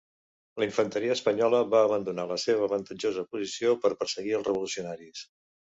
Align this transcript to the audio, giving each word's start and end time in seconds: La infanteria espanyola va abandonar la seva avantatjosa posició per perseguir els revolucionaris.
La 0.61 0.67
infanteria 0.67 1.17
espanyola 1.17 1.59
va 1.75 1.83
abandonar 1.89 2.27
la 2.33 2.39
seva 2.47 2.67
avantatjosa 2.71 3.29
posició 3.35 3.79
per 3.87 3.95
perseguir 4.03 4.37
els 4.41 4.53
revolucionaris. 4.53 5.29